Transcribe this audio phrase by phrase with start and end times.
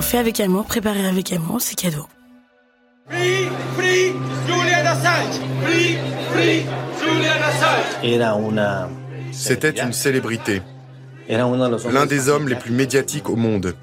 [0.00, 2.06] Fait avec amour, préparé avec amour, c'est cadeau.
[3.08, 4.12] Free, free,
[4.46, 5.40] Julian Assange.
[5.62, 5.98] Free,
[6.30, 6.66] free,
[7.00, 7.86] Julian Assange.
[9.32, 10.62] C'était une célébrité,
[11.28, 13.74] l'un des hommes les plus médiatiques au monde,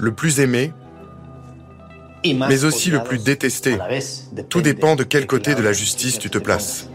[0.00, 0.72] le plus aimé,
[2.24, 3.78] mais aussi le plus détesté.
[4.48, 6.88] Tout dépend de quel côté de la justice tu te places.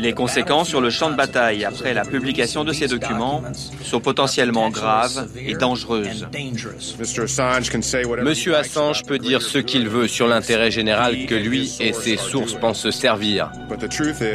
[0.00, 3.42] Les conséquences sur le champ de bataille après la publication de ces documents
[3.84, 6.26] sont potentiellement graves et dangereuses.
[6.98, 12.54] Monsieur Assange peut dire ce qu'il veut sur l'intérêt général que lui et ses sources
[12.54, 13.52] pensent se servir.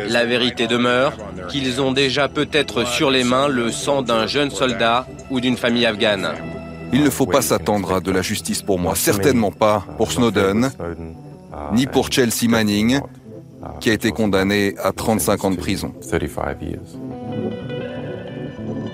[0.10, 1.14] La vérité demeure
[1.50, 5.88] qu'ils ont déjà peut-être sur les mains le sang d'un jeune soldat ou d'une famille
[5.88, 6.30] afghane.
[6.94, 10.70] Il ne faut pas s'attendre à de la justice pour moi, certainement pas pour Snowden,
[11.74, 13.00] ni pour Chelsea Manning,
[13.80, 15.94] qui a été condamné à 35 ans de prison.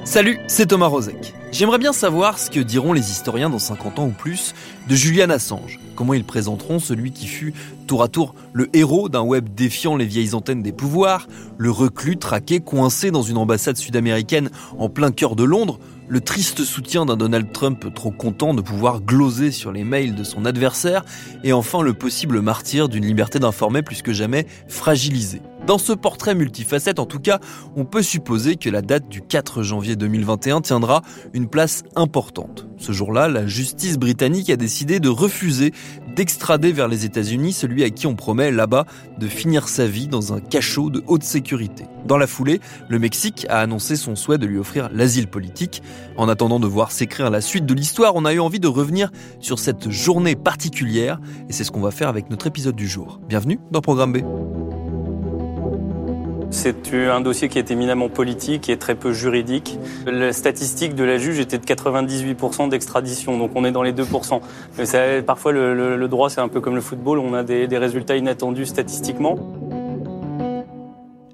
[0.03, 1.33] Salut, c'est Thomas Rozek.
[1.52, 4.55] J'aimerais bien savoir ce que diront les historiens dans 50 ans ou plus
[4.88, 5.80] de Julian Assange.
[5.95, 7.53] Comment ils présenteront celui qui fut
[7.92, 12.16] tour à tour le héros d'un web défiant les vieilles antennes des pouvoirs, le reclus
[12.16, 17.17] traqué coincé dans une ambassade sud-américaine en plein cœur de Londres, le triste soutien d'un
[17.17, 21.03] Donald Trump trop content de pouvoir gloser sur les mails de son adversaire,
[21.44, 25.42] et enfin le possible martyr d'une liberté d'informer plus que jamais fragilisée.
[25.67, 27.39] Dans ce portrait multifacette, en tout cas,
[27.75, 31.03] on peut supposer que la date du 4 janvier 2021 tiendra
[31.34, 32.67] une place importante.
[32.78, 35.72] Ce jour-là, la justice britannique a décidé de refuser
[36.16, 38.85] d'extrader vers les États-Unis celui à qui on promet là-bas
[39.18, 41.85] de finir sa vie dans un cachot de haute sécurité.
[42.06, 42.59] Dans la foulée,
[42.90, 45.81] le Mexique a annoncé son souhait de lui offrir l'asile politique.
[46.18, 49.12] En attendant de voir s'écrire la suite de l'histoire, on a eu envie de revenir
[49.40, 51.19] sur cette journée particulière
[51.50, 53.19] et c'est ce qu'on va faire avec notre épisode du jour.
[53.28, 54.60] Bienvenue dans Programme B.
[56.51, 59.79] C'est un dossier qui est éminemment politique et très peu juridique.
[60.06, 64.41] La statistique de la juge était de 98% d'extradition, donc on est dans les 2%.
[64.78, 68.17] Mais ça, parfois, le, droit, c'est un peu comme le football, on a des résultats
[68.17, 69.38] inattendus statistiquement.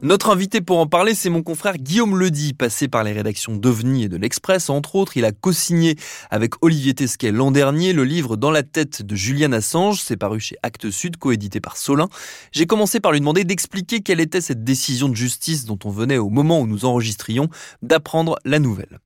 [0.03, 4.03] Notre invité pour en parler, c'est mon confrère Guillaume Ledy, passé par les rédactions d'OVNI
[4.03, 4.69] et de l'Express.
[4.69, 5.95] Entre autres, il a co-signé
[6.29, 9.99] avec Olivier Tesquet l'an dernier le livre Dans la tête de Julian Assange.
[9.99, 12.09] C'est paru chez Actes Sud, coédité par Solin.
[12.51, 16.19] J'ai commencé par lui demander d'expliquer quelle était cette décision de justice dont on venait
[16.19, 17.49] au moment où nous enregistrions
[17.81, 18.99] d'apprendre la nouvelle.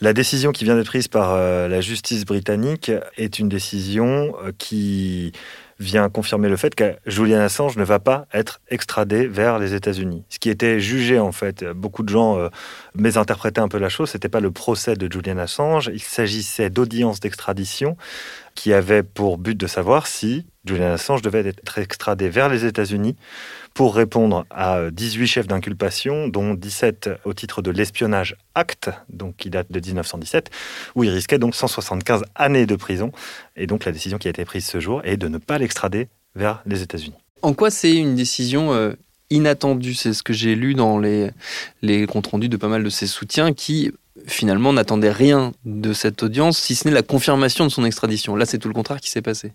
[0.00, 4.52] La décision qui vient d'être prise par euh, la justice britannique est une décision euh,
[4.56, 5.32] qui
[5.80, 10.24] vient confirmer le fait que Julian Assange ne va pas être extradé vers les États-Unis.
[10.28, 12.48] Ce qui était jugé, en fait, beaucoup de gens euh,
[12.94, 17.18] mésinterprétaient un peu la chose, c'était pas le procès de Julian Assange, il s'agissait d'audience
[17.18, 17.96] d'extradition
[18.60, 23.16] qui avait pour but de savoir si Julian Assange devait être extradé vers les États-Unis
[23.72, 29.48] pour répondre à 18 chefs d'inculpation, dont 17 au titre de l'espionnage acte, donc qui
[29.48, 30.50] date de 1917,
[30.94, 33.12] où il risquait donc 175 années de prison.
[33.56, 36.08] Et donc la décision qui a été prise ce jour est de ne pas l'extrader
[36.34, 37.16] vers les États-Unis.
[37.40, 38.92] En quoi c'est une décision euh,
[39.30, 39.94] inattendue?
[39.94, 41.30] C'est ce que j'ai lu dans les,
[41.80, 43.90] les comptes rendus de pas mal de ses soutiens qui
[44.26, 48.36] finalement n'attendaient rien de cette audience, si ce n'est la confirmation de son extradition.
[48.36, 49.52] Là, c'est tout le contraire qui s'est passé.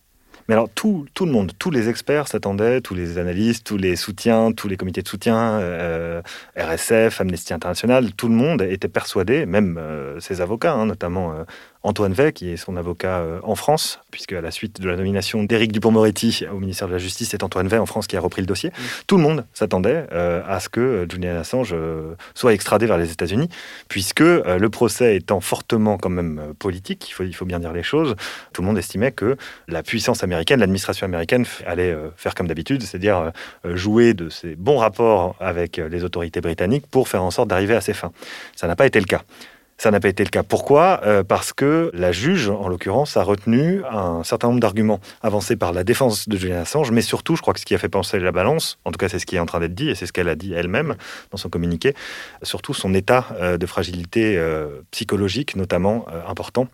[0.47, 3.95] Mais alors tout, tout le monde, tous les experts s'attendaient, tous les analystes, tous les
[3.95, 6.21] soutiens, tous les comités de soutien, euh,
[6.55, 11.43] RSF, Amnesty International, tout le monde était persuadé, même euh, ses avocats, hein, notamment euh,
[11.85, 14.97] Antoine Vey, qui est son avocat euh, en France, puisque à la suite de la
[14.97, 18.19] nomination d'Éric Dupont-Moretti au ministère de la Justice, c'est Antoine Vey en France qui a
[18.19, 18.71] repris le dossier.
[19.05, 21.75] Tout le monde s'attendait euh, à ce que euh, Julian Assange
[22.33, 23.49] soit extradé vers les États-Unis,
[23.87, 27.83] puisque le procès étant fortement quand même politique, il faut, il faut bien dire les
[27.83, 28.15] choses,
[28.51, 29.37] tout le monde estimait que
[29.67, 33.31] la puissance américaine, l'administration américaine allait faire comme d'habitude, c'est-à-dire
[33.63, 37.81] jouer de ses bons rapports avec les autorités britanniques pour faire en sorte d'arriver à
[37.81, 38.11] ses fins.
[38.55, 39.21] Ça n'a pas été le cas.
[39.77, 40.43] Ça n'a pas été le cas.
[40.43, 41.01] Pourquoi?
[41.03, 45.73] Euh, Parce que la juge, en l'occurrence, a retenu un certain nombre d'arguments avancés par
[45.73, 48.19] la défense de Julian Assange, mais surtout, je crois que ce qui a fait penser
[48.19, 50.05] la balance, en tout cas c'est ce qui est en train d'être dit, et c'est
[50.05, 50.95] ce qu'elle a dit elle-même
[51.31, 51.93] dans son communiqué,
[52.41, 56.67] surtout son état euh, de fragilité euh, psychologique, notamment important,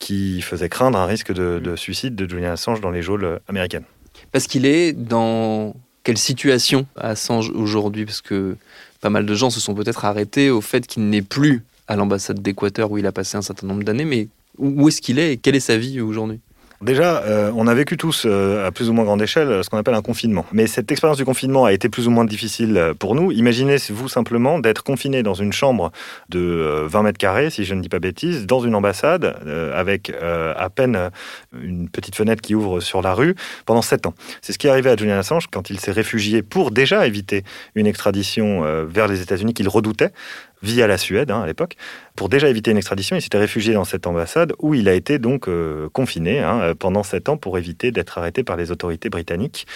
[0.00, 3.84] qui faisait craindre un risque de, de suicide de Julian Assange dans les geôles américaines.
[4.32, 8.04] Parce qu'il est dans quelle situation Assange aujourd'hui?
[8.06, 8.56] Parce que
[9.00, 12.40] pas mal de gens se sont peut-être arrêtés au fait qu'il n'est plus à l'ambassade
[12.40, 14.28] d'Équateur où il a passé un certain nombre d'années, mais
[14.58, 16.40] où est-ce qu'il est et quelle est sa vie aujourd'hui?
[16.82, 19.76] Déjà, euh, on a vécu tous, euh, à plus ou moins grande échelle, ce qu'on
[19.76, 20.46] appelle un confinement.
[20.50, 23.32] Mais cette expérience du confinement a été plus ou moins difficile euh, pour nous.
[23.32, 25.92] Imaginez-vous simplement d'être confiné dans une chambre
[26.30, 29.36] de 20 mètres carrés, si je ne dis pas bêtise, dans une ambassade,
[29.74, 31.10] avec à peine
[31.52, 33.34] une petite fenêtre qui ouvre sur la rue,
[33.66, 34.14] pendant 7 ans.
[34.40, 37.44] C'est ce qui est arrivé à Julian Assange quand il s'est réfugié pour déjà éviter
[37.74, 40.12] une extradition vers les États-Unis qu'il redoutait
[40.62, 41.76] via la Suède hein, à l'époque.
[42.16, 45.18] Pour déjà éviter une extradition, il s'était réfugié dans cette ambassade où il a été
[45.18, 49.66] donc euh, confiné hein, pendant sept ans pour éviter d'être arrêté par les autorités britanniques.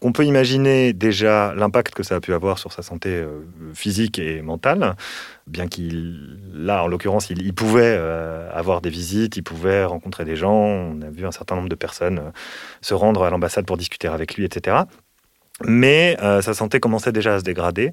[0.00, 3.40] On peut imaginer déjà l'impact que ça a pu avoir sur sa santé euh,
[3.74, 4.96] physique et mentale,
[5.46, 10.36] bien qu'il, là en l'occurrence, il, pouvait euh, avoir des visites, il pouvait rencontrer des
[10.36, 10.54] gens.
[10.54, 12.32] On a vu un certain nombre de personnes
[12.80, 14.84] se rendre à l'ambassade pour discuter avec lui, etc.
[15.66, 17.92] Mais sa santé commençait déjà à se dégrader.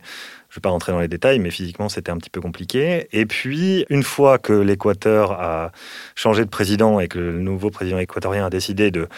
[0.49, 3.07] Je ne vais pas rentrer dans les détails, mais physiquement, c'était un petit peu compliqué.
[3.11, 5.71] Et puis, une fois que l'Équateur a
[6.15, 9.09] changé de président et que le nouveau président équatorien a décidé de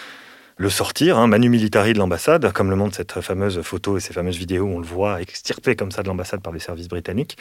[0.60, 4.12] le sortir, hein, Manu Militari de l'ambassade, comme le montre cette fameuse photo et ces
[4.12, 7.38] fameuses vidéos où on le voit extirpé comme ça de l'ambassade par les services britanniques.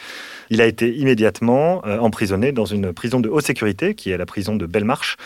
[0.49, 4.25] Il a été immédiatement euh, emprisonné dans une prison de haute sécurité, qui est la
[4.25, 5.17] prison de Belmarsh,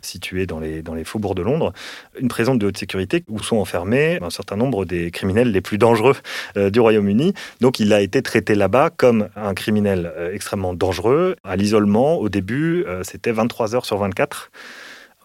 [0.00, 1.72] située dans les, faubourgs de Londres.
[2.18, 5.78] Une prison de haute sécurité où sont enfermés un certain nombre des criminels les plus
[5.78, 6.16] dangereux
[6.56, 7.32] euh, du Royaume-Uni.
[7.60, 11.36] Donc il a été traité là-bas comme un criminel euh, extrêmement dangereux.
[11.44, 14.50] À l'isolement, au début, c'était 23 heures sur 24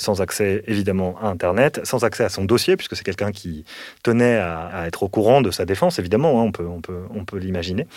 [0.02, 3.64] sans accès évidemment à Internet, sans accès à son dossier, puisque c'est quelqu'un qui
[4.04, 7.24] tenait à, être au courant de sa défense, évidemment, hein, on peut, on peut, on
[7.24, 7.88] peut l'imaginer.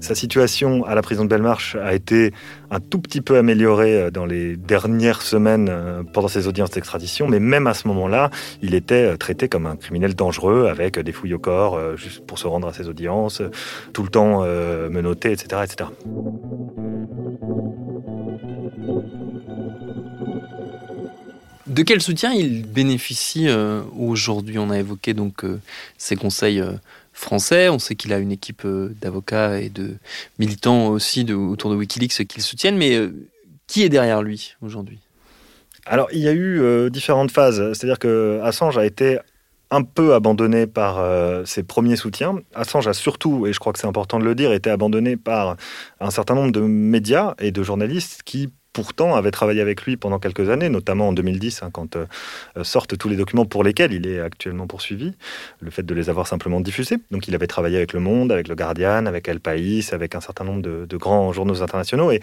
[0.00, 2.32] Sa situation à la prison de Belmarsh a été
[2.70, 7.28] un tout petit peu améliorée euh, dans les dernières semaines euh, pendant ses audiences d'extradition,
[7.28, 8.30] mais même à ce moment-là,
[8.62, 12.38] il était euh, traité comme un criminel dangereux, avec des fouilles au corps, juste pour
[12.38, 13.42] se rendre à ses audiences,
[13.92, 14.44] tout le temps
[14.90, 15.62] menotté, etc.
[15.64, 15.90] etc.
[21.70, 24.58] De quel soutien il bénéficie euh, aujourd'hui?
[24.58, 25.60] On a évoqué donc euh,
[25.98, 26.72] ses conseils euh,
[27.12, 27.68] français.
[27.68, 28.66] On sait qu'il a une équipe
[29.00, 29.94] d'avocats et de
[30.40, 32.76] militants aussi autour de WikiLeaks qui le soutiennent.
[32.76, 32.98] Mais
[33.68, 34.98] qui est derrière lui aujourd'hui?
[35.86, 37.72] Alors, il y a eu différentes phases.
[37.72, 39.20] C'est-à-dire que Assange a été
[39.70, 41.00] un peu abandonné par
[41.46, 42.40] ses premiers soutiens.
[42.52, 45.56] Assange a surtout, et je crois que c'est important de le dire, été abandonné par
[46.00, 48.50] un certain nombre de médias et de journalistes qui
[48.80, 52.06] pourtant avait travaillé avec lui pendant quelques années, notamment en 2010, hein, quand euh,
[52.62, 55.12] sortent tous les documents pour lesquels il est actuellement poursuivi,
[55.60, 56.96] le fait de les avoir simplement diffusés.
[57.10, 60.20] Donc il avait travaillé avec Le Monde, avec Le Guardian, avec El País, avec un
[60.20, 62.10] certain nombre de, grands journaux internationaux.
[62.10, 62.20] Et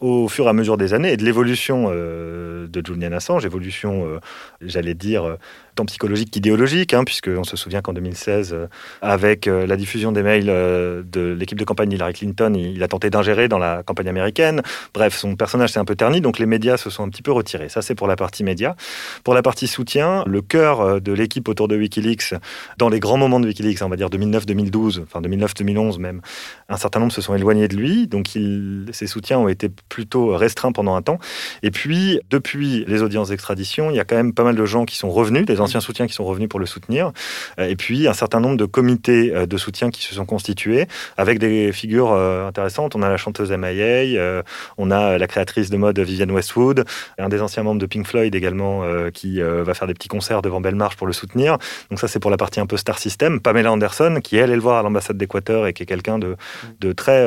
[0.00, 4.06] au fur et à mesure des années et de l'évolution euh, de Julian Assange, évolution,
[4.06, 4.20] euh,
[4.60, 5.38] j'allais dire,
[5.74, 8.66] tant psychologique qu'idéologique, hein, puisqu'on se souvient qu'en 2016, euh,
[9.02, 12.88] avec euh, la diffusion des mails euh, de l'équipe de campagne Hillary Clinton, il, a
[12.88, 14.62] tenté d'ingérer dans la campagne américaine.
[14.92, 17.32] Bref, son personnage s'est un peu terni, donc les médias se sont un petit peu
[17.32, 17.68] retirés.
[17.68, 18.76] Ça, c'est pour la partie média.
[19.24, 22.34] Pour la partie soutien, le cœur de l'équipe autour de Wikileaks,
[22.78, 26.20] dans les grands moments de Wikileaks, on va dire 2009-2012, enfin 2009-2011 même,
[26.68, 30.72] un certain nombre se sont éloignés de lui, donc ses soutiens ont été plutôt restreints
[30.72, 31.18] pendant un temps.
[31.62, 34.84] Et puis, depuis les audiences d'extradition, il y a quand même pas mal de gens
[34.84, 37.12] qui sont revenus, des anciens soutiens qui sont revenus pour le soutenir,
[37.58, 40.86] euh, et puis un certain nombre de comités euh, de soutien qui se sont constitués
[41.16, 42.94] avec des figures euh, intéressantes.
[42.94, 44.42] On a la chanteuse MIA,
[44.78, 46.84] on a la créatrice de mode Vivienne Westwood,
[47.18, 50.60] un des anciens membres de Pink Floyd également qui va faire des petits concerts devant
[50.60, 51.58] Belmarsh pour le soutenir.
[51.90, 53.40] Donc ça c'est pour la partie un peu star system.
[53.40, 56.36] Pamela Anderson qui elle est le voir à l'ambassade d'Équateur et qui est quelqu'un de,
[56.80, 57.24] de, très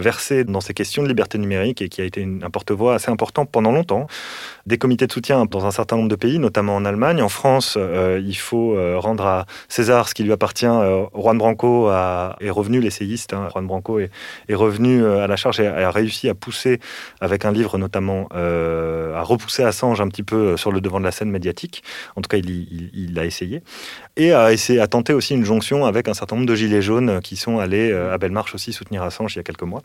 [0.00, 3.46] versé dans ces questions de liberté numérique et qui a été un porte-voix assez important
[3.46, 4.06] pendant longtemps.
[4.66, 7.41] Des comités de soutien dans un certain nombre de pays, notamment en Allemagne, en France
[7.76, 10.66] euh, il faut euh, rendre à César ce qui lui appartient.
[10.66, 13.48] Euh, Juan Branco est revenu, l'essayiste, hein.
[13.52, 14.10] Juan Branco est,
[14.52, 16.78] revenu à la charge et a réussi à pousser,
[17.20, 21.12] avec un livre notamment, à repousser Assange un petit peu sur le devant de la
[21.12, 21.82] scène médiatique.
[22.16, 23.62] En tout cas, il, l'a essayé.
[24.16, 27.20] Et a, essayé, à tenter aussi une jonction avec un certain nombre de gilets jaunes
[27.20, 29.82] qui sont allés à Bellemarche aussi soutenir Assange il y a quelques mois.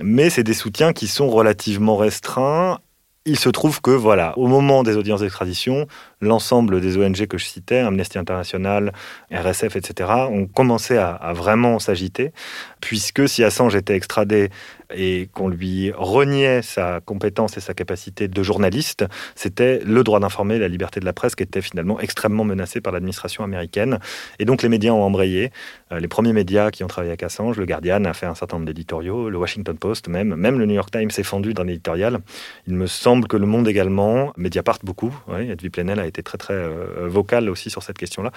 [0.00, 2.80] Mais c'est des soutiens qui sont relativement restreints
[3.26, 5.86] il se trouve que, voilà, au moment des audiences d'extradition,
[6.20, 8.92] l'ensemble des ONG que je citais, Amnesty International,
[9.30, 12.32] RSF, etc., ont commencé à, vraiment s'agiter,
[12.80, 14.50] puisque si Assange était extradé
[14.96, 20.58] et qu'on lui reniait sa compétence et sa capacité de journaliste, c'était le droit d'informer,
[20.58, 23.98] la liberté de la presse qui était finalement extrêmement menacée par l'administration américaine.
[24.38, 25.50] Et donc les médias ont embrayé.
[25.92, 28.56] Euh, les premiers médias qui ont travaillé avec Assange, le Guardian a fait un certain
[28.56, 32.18] nombre d'éditoriaux, le Washington Post même, même le New York Times s'est fendu d'un éditorial.
[32.66, 36.38] Il me semble que Le Monde également, Mediapart beaucoup, oui, Edwy Plenel a été très
[36.38, 38.32] très euh, vocal aussi sur cette question-là.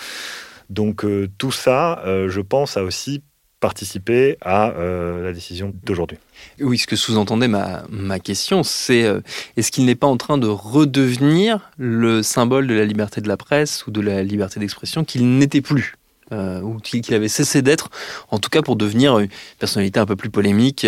[0.70, 3.22] Donc euh, tout ça, je pense, a aussi
[3.60, 6.18] participer à euh, la décision d'aujourd'hui.
[6.62, 9.22] Oui, ce que sous-entendait ma, ma question, c'est euh,
[9.56, 13.38] est-ce qu'il n'est pas en train de redevenir le symbole de la liberté de la
[13.38, 15.96] presse ou de la liberté d'expression qu'il n'était plus
[16.34, 17.90] euh, ou qu'il avait cessé d'être,
[18.30, 20.86] en tout cas pour devenir une personnalité un peu plus polémique,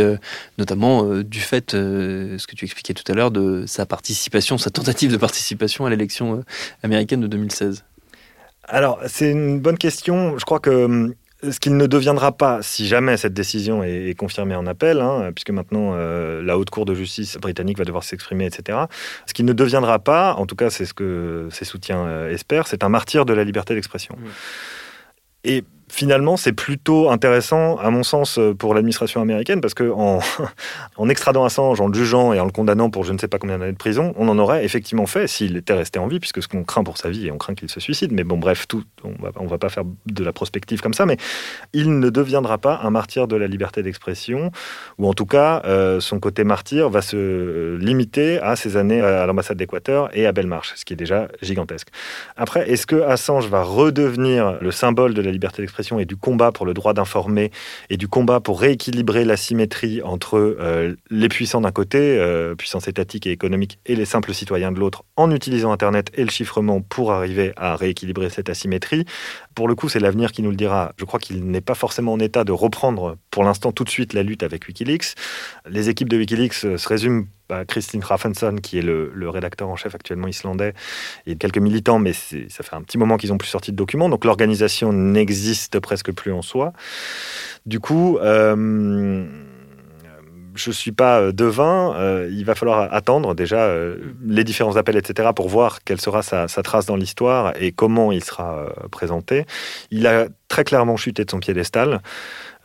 [0.58, 5.12] notamment du fait, ce que tu expliquais tout à l'heure, de sa participation, sa tentative
[5.12, 6.44] de participation à l'élection
[6.84, 7.84] américaine de 2016
[8.72, 10.38] alors, c'est une bonne question.
[10.38, 14.56] Je crois que hum, ce qu'il ne deviendra pas, si jamais cette décision est, confirmée
[14.56, 18.46] en appel, hein, puisque maintenant euh, la haute cour de justice britannique va devoir s'exprimer,
[18.46, 18.78] etc.,
[19.26, 22.68] ce qu'il ne deviendra pas, en tout cas c'est ce que ses soutiens euh, espèrent,
[22.68, 24.16] c'est un martyr de la liberté d'expression.
[24.18, 24.28] Mmh.
[25.46, 29.92] Et finalement, c'est plutôt intéressant, à mon sens, euh, pour l'administration américaine, parce que
[30.98, 33.38] en, extradant Assange, en le jugeant et en le condamnant pour je ne sais pas
[33.38, 36.42] combien d'années de prison, on en aurait effectivement fait s'il était resté en vie, puisque
[36.42, 38.12] ce qu'on craint pour sa vie, et on craint qu'il se suicide.
[38.12, 41.18] Mais bon, bref, tout, on va, va pas faire de la prospective comme ça, mais
[41.74, 44.52] il ne deviendra pas un martyr de la liberté d'expression,
[44.98, 49.26] ou en tout cas, euh, son côté martyr va se limiter à ses années à
[49.26, 51.88] l'ambassade d'Équateur et à Belmarsh, ce qui est déjà gigantesque.
[52.38, 56.52] Après, est-ce que Assange va redevenir le symbole de la liberté d'expression et du combat
[56.52, 57.52] pour le droit d'informer
[57.90, 62.88] et du combat pour rééquilibrer la symétrie entre euh, les puissants d'un côté, euh, puissance
[62.88, 66.82] étatique et économique, et les simples citoyens de l'autre, en utilisant Internet et le chiffrement
[66.82, 69.06] pour arriver à rééquilibrer cette asymétrie.
[69.56, 70.94] Pour le coup, c'est l'avenir qui nous le dira.
[70.98, 74.14] Je crois qu'il n'est pas forcément en état de reprendre pour l'instant tout de suite
[74.14, 75.16] la lutte avec Wikileaks.
[75.70, 77.24] Les équipes de Wikileaks euh, se résument
[77.68, 80.74] Christine Raffenson, qui est le, rédacteur en chef actuellement islandais,
[81.26, 84.10] et quelques militants, mais ça fait un petit moment qu'ils n'ont plus sorti de documents,
[84.10, 86.74] donc l'organisation n'existe presque plus en soi.
[87.66, 89.26] Du coup, euh,
[90.56, 93.74] je ne suis pas euh, devin, euh, il va falloir attendre déjà
[94.26, 98.24] les différents appels, etc., pour voir quelle sera sa, trace dans l'histoire et comment il
[98.24, 99.46] sera présenté.
[99.92, 102.02] Il a très clairement chuté de son piédestal.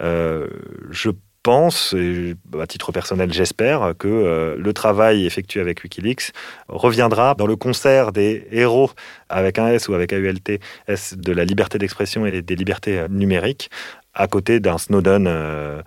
[0.01, 1.11] je
[1.45, 6.33] pense, et à titre personnel j'espère, que euh, le travail effectué avec Wikileaks
[6.69, 8.91] reviendra dans le concert des héros
[9.29, 10.59] avec un S ou avec AULT,
[10.89, 13.71] S de la liberté d'expression et des libertés euh, numériques,
[14.15, 15.83] à côté d'un Snowden euh,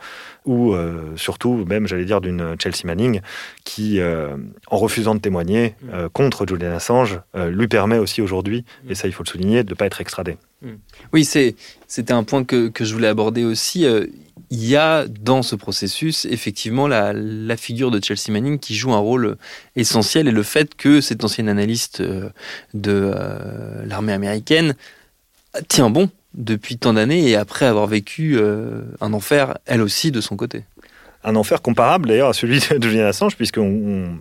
[0.45, 0.75] ou
[1.17, 3.19] surtout même, j'allais dire, d'une Chelsea Manning
[3.65, 6.07] qui, en refusant de témoigner mm.
[6.13, 9.75] contre Julian Assange, lui permet aussi aujourd'hui, et ça il faut le souligner, de ne
[9.75, 10.37] pas être extradé.
[10.61, 10.75] Mm.
[11.11, 13.85] Oui, c'était un point que, que, je voulais aborder aussi
[14.49, 17.13] il y a dans ce processus effectivement la,
[17.57, 19.37] figure de Chelsea Manning qui joue un rôle
[19.75, 22.29] essentiel et le fait que cette ancienne analyste euh,
[22.73, 24.75] de euh, l'armée américaine
[25.67, 30.21] tient bon depuis tant d'années et après avoir vécu euh, un enfer elle aussi de
[30.21, 30.63] son côté
[31.23, 33.63] un enfer comparable d'ailleurs à celui de Julian Assange, puisqu'elle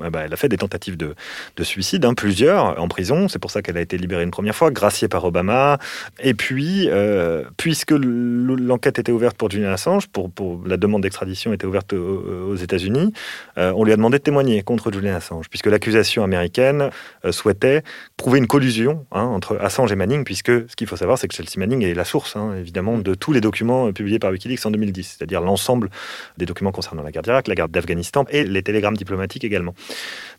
[0.04, 1.14] eh ben, a fait des tentatives de,
[1.62, 3.28] suicide, hein, plusieurs, en prison.
[3.28, 5.78] C'est pour ça qu'elle a été libérée une première fois, graciée par Obama.
[6.20, 10.30] Et puis, euh, puisque l'enquête était ouverte pour Julian Assange, pour,
[10.66, 13.12] la demande d'extradition était ouverte aux, États-Unis,
[13.58, 16.90] euh, on lui a demandé de témoigner contre Julian Assange, puisque l'accusation américaine
[17.24, 17.82] euh, souhaitait
[18.16, 21.34] prouver une collusion hein, entre Assange et Manning, puisque ce qu'il faut savoir, c'est que
[21.34, 24.70] Chelsea Manning est la source, hein, évidemment, de tous les documents publiés par Wikileaks en
[24.70, 25.90] 2010, c'est-à-dire l'ensemble
[26.38, 29.74] des documents concernant la guerre d'Irak, la guerre d'Afghanistan et les télégrammes diplomatiques également.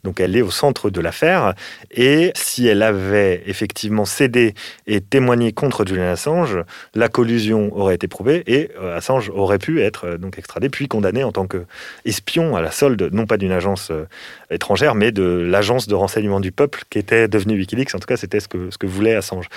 [0.03, 1.53] Donc elle est au centre de l'affaire
[1.91, 4.53] et si elle avait effectivement cédé
[4.85, 6.59] et témoigné contre Julian Assange,
[6.95, 10.87] la collusion aurait été prouvée et euh, Assange aurait pu être euh, donc extradé puis
[10.87, 14.05] condamné en tant qu'espion à la solde non pas d'une agence euh,
[14.49, 17.93] étrangère mais de l'agence de renseignement du peuple qui était devenue Wikileaks.
[17.93, 19.49] En tout cas, c'était ce que, ce que voulait Assange.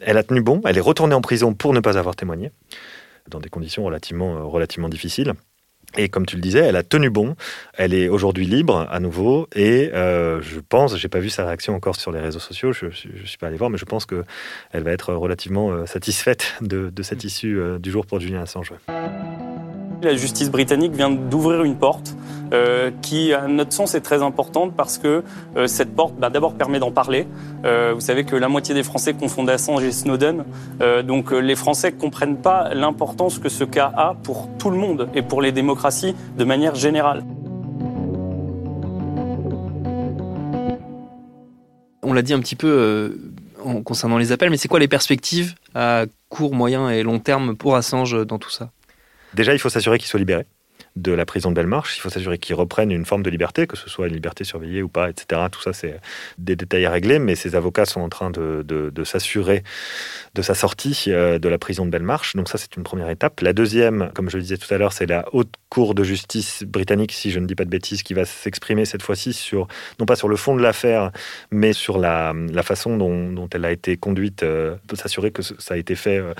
[0.00, 2.52] Elle a tenu bon, elle est retournée en prison pour ne pas avoir témoigné
[3.28, 5.34] dans des conditions relativement, relativement difficiles.
[5.96, 7.36] Et comme tu le disais, elle a tenu bon.
[7.74, 9.48] Elle est aujourd'hui libre à nouveau.
[9.54, 12.86] Et euh, je pense, j'ai pas vu sa réaction encore sur les réseaux sociaux, je,
[12.86, 14.24] ne suis pas allé voir, mais je pense qu'elle
[14.72, 18.72] va être relativement euh, satisfaite de, cette issue euh, du jour pour Julian Assange.
[20.02, 22.14] La justice britannique vient d'ouvrir une porte
[22.52, 25.24] euh, qui, à notre sens, est très importante parce que
[25.56, 27.26] euh, cette porte, bah, d'abord, permet d'en parler.
[27.64, 30.44] Euh, vous savez que la moitié des Français confondent Assange et Snowden.
[31.04, 35.08] donc, les Français ne comprennent pas l'importance que ce cas a pour tout le monde
[35.14, 37.24] et pour les démocraties de manière générale.
[42.02, 43.18] On l'a dit un petit peu
[43.84, 47.74] concernant les appels, mais c'est quoi les perspectives à court, moyen et long terme pour
[47.74, 48.70] Assange dans tout ça?
[49.36, 50.46] Déjà, il faut s'assurer qu'il soit libéré.
[50.96, 51.96] De la prison de Belmarsh.
[51.96, 54.82] Il faut s'assurer qu'ils reprennent une forme de liberté, que ce soit une liberté surveillée
[54.82, 55.42] ou pas, etc.
[55.52, 56.00] Tout ça, c'est
[56.38, 59.62] des détails à régler, mais ces avocats sont en train de, de, s'assurer
[60.34, 62.34] de sa sortie euh, de la prison de Belmarsh.
[62.34, 63.40] Donc ça, c'est une première étape.
[63.40, 66.62] La deuxième, comme je le disais tout à l'heure, c'est la haute cour de justice
[66.64, 69.68] britannique, si je ne dis pas de bêtises, qui va s'exprimer cette fois-ci sur,
[70.00, 71.10] non pas sur le fond de l'affaire,
[71.50, 75.94] mais sur la, façon dont, elle a été conduite, euh, s'assurer que ça a été
[75.94, 76.32] fait euh,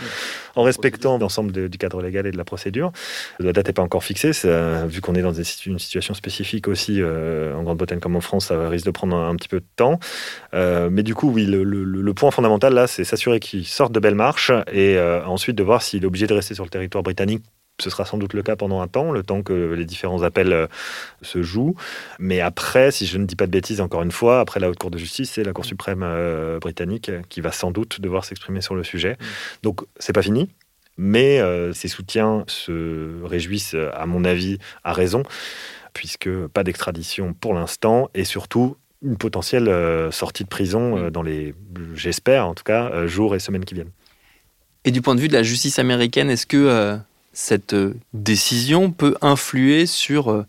[0.54, 2.92] en respectant l'ensemble du cadre légal et de la procédure.
[3.38, 7.54] La date n'est pas encore fixée, vu qu'on est dans une situation spécifique aussi euh,
[7.54, 9.98] en Grande-Bretagne comme en France, ça risque de prendre un, petit peu de temps.
[10.54, 14.14] Euh, mais du coup, oui, le, point fondamental là, c'est s'assurer qu'il sorte de belle
[14.14, 17.42] marche et euh, ensuite de voir s'il est obligé de rester sur le territoire britannique
[17.78, 20.66] ce sera sans doute le cas pendant un temps, le temps que les différents appels
[21.20, 21.74] se jouent.
[22.18, 24.78] Mais après, si je ne dis pas de bêtises, encore une fois, après la Haute
[24.78, 26.02] Cour de justice, c'est la Cour suprême
[26.58, 29.18] britannique qui va sans doute devoir s'exprimer sur le sujet.
[29.20, 29.24] Mmh.
[29.62, 30.48] Donc, c'est pas fini.
[30.98, 35.22] Mais euh, ces soutiens se réjouissent, à mon avis, à raison,
[35.92, 41.22] puisque pas d'extradition pour l'instant, et surtout une potentielle euh, sortie de prison euh, dans
[41.22, 41.54] les,
[41.94, 43.92] j'espère en tout cas, jours et semaines qui viennent.
[44.84, 46.96] Et du point de vue de la justice américaine, est-ce que
[47.32, 47.74] cette
[48.14, 50.44] décision peut influer sur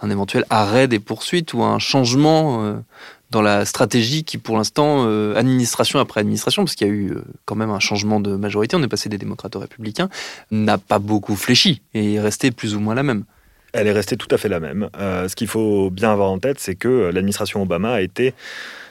[0.00, 2.80] un éventuel arrêt des poursuites ou un changement
[3.34, 7.10] dans la stratégie qui, pour l'instant, euh, administration après administration, parce qu'il y a eu
[7.10, 10.08] euh, quand même un changement de majorité, on est passé des démocrates aux républicains,
[10.52, 13.24] n'a pas beaucoup fléchi et est restée plus ou moins la même.
[13.72, 14.88] Elle est restée tout à fait la même.
[14.96, 18.34] Euh, ce qu'il faut bien avoir en tête, c'est que l'administration Obama a été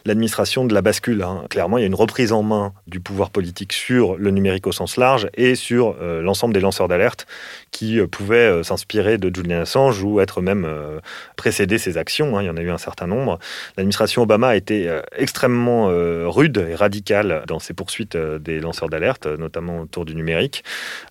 [0.05, 1.21] l'administration de la bascule.
[1.23, 1.45] Hein.
[1.49, 4.71] Clairement, il y a une reprise en main du pouvoir politique sur le numérique au
[4.71, 7.25] sens large et sur euh, l'ensemble des lanceurs d'alerte
[7.71, 10.67] qui euh, pouvaient euh, s'inspirer de Julian Assange ou être même
[11.35, 12.37] précéder ses actions.
[12.37, 12.43] Hein.
[12.43, 13.39] Il y en a eu un certain nombre.
[13.77, 15.87] L'administration Obama a été extrêmement
[16.29, 20.63] rude et radicale dans ses poursuites des lanceurs d'alerte, notamment autour du numérique.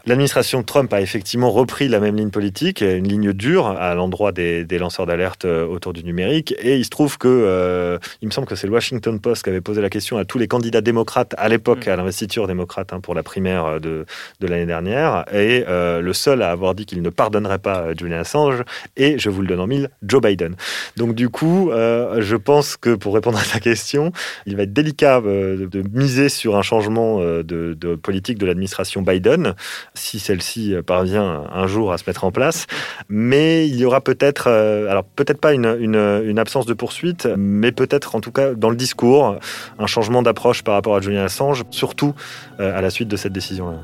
[0.06, 4.64] L'administration Trump a effectivement repris la même ligne politique, une ligne dure à l'endroit des,
[4.78, 6.54] lanceurs d'alerte autour du numérique.
[6.58, 9.60] Et il se trouve que, il me semble que c'est le Washington Post qui avait
[9.60, 11.90] posé la question à tous les candidats démocrates à l'époque, mm.
[11.90, 14.06] à l'investiture démocrate hein, pour la primaire euh, de,
[14.40, 15.24] de l'année dernière.
[15.32, 18.64] Et euh, le seul à avoir dit qu'il ne pardonnerait pas euh, Julian Assange,
[18.96, 20.56] et je vous le donne en mille, Joe Biden.
[20.96, 24.12] Donc du coup, je pense que pour répondre à ta question,
[24.46, 29.54] il va être délicat de miser sur un changement de, de politique de l'administration Biden,
[29.94, 32.66] si celle-ci parvient un jour à se mettre en place.
[33.08, 37.72] Mais il y aura peut-être, alors peut-être pas une, une, une absence de poursuite, mais
[37.72, 39.36] peut-être en tout cas dans le discours,
[39.78, 42.14] un changement d'approche par rapport à Julian Assange, surtout
[42.60, 43.78] euh, à la suite de cette décision-là.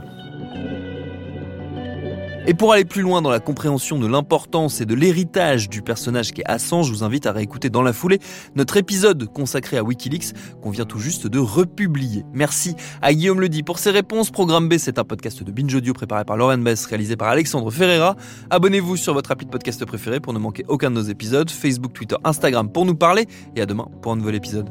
[2.48, 6.32] Et pour aller plus loin dans la compréhension de l'importance et de l'héritage du personnage
[6.32, 8.20] qui est Assange, je vous invite à réécouter dans la foulée
[8.56, 12.24] notre épisode consacré à Wikileaks qu'on vient tout juste de republier.
[12.32, 14.30] Merci à Guillaume Ledy pour ses réponses.
[14.30, 17.70] Programme B, c'est un podcast de Binge Audio préparé par Lauren Bess, réalisé par Alexandre
[17.70, 18.16] Ferreira.
[18.48, 21.50] Abonnez-vous sur votre appli podcast préféré pour ne manquer aucun de nos épisodes.
[21.50, 23.26] Facebook, Twitter, Instagram pour nous parler.
[23.56, 24.70] Et à demain pour un nouvel épisode.